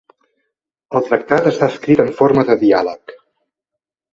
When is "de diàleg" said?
2.49-3.17